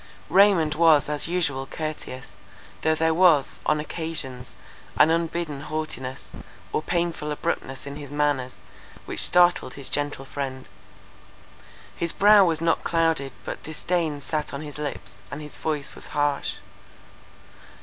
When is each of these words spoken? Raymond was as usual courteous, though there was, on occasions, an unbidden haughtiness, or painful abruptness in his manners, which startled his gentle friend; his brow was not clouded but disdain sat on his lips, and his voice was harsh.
Raymond 0.31 0.73
was 0.73 1.09
as 1.09 1.27
usual 1.27 1.67
courteous, 1.67 2.31
though 2.81 2.95
there 2.95 3.13
was, 3.13 3.59
on 3.67 3.79
occasions, 3.79 4.55
an 4.97 5.11
unbidden 5.11 5.61
haughtiness, 5.61 6.29
or 6.73 6.81
painful 6.81 7.29
abruptness 7.31 7.85
in 7.85 7.97
his 7.97 8.09
manners, 8.09 8.55
which 9.05 9.19
startled 9.21 9.75
his 9.75 9.91
gentle 9.91 10.25
friend; 10.25 10.67
his 11.95 12.13
brow 12.13 12.43
was 12.43 12.61
not 12.61 12.83
clouded 12.83 13.31
but 13.45 13.61
disdain 13.61 14.21
sat 14.21 14.55
on 14.55 14.61
his 14.61 14.79
lips, 14.79 15.17
and 15.29 15.39
his 15.39 15.55
voice 15.55 15.93
was 15.93 16.07
harsh. 16.07 16.55